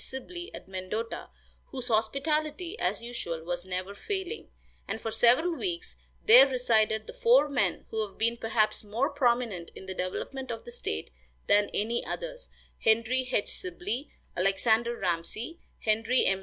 Sibley, 0.03 0.51
at 0.55 0.67
Mendota, 0.67 1.29
whose 1.67 1.89
hospitality, 1.89 2.75
as 2.79 3.03
usual, 3.03 3.43
was 3.45 3.65
never 3.67 3.93
failing, 3.93 4.49
and 4.87 4.99
for 4.99 5.11
several 5.11 5.55
weeks 5.55 5.95
there 6.25 6.47
resided 6.47 7.05
the 7.05 7.13
four 7.13 7.47
men 7.47 7.85
who 7.91 8.03
have 8.07 8.17
been 8.17 8.35
perhaps 8.35 8.83
more 8.83 9.11
prominent 9.11 9.69
in 9.75 9.85
the 9.85 9.93
development 9.93 10.49
of 10.49 10.65
the 10.65 10.71
state 10.71 11.11
than 11.45 11.69
any 11.71 12.03
others, 12.03 12.49
Henry 12.79 13.29
H. 13.31 13.51
Sibley, 13.51 14.09
Alexander 14.35 14.97
Ramsey, 14.97 15.59
Henry 15.81 16.25
M. 16.25 16.39